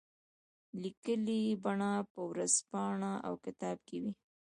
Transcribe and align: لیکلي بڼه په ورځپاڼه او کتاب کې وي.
لیکلي 0.81 1.41
بڼه 1.63 1.91
په 2.11 2.19
ورځپاڼه 2.29 3.11
او 3.27 3.33
کتاب 3.45 3.77
کې 3.87 3.97
وي. 4.01 4.11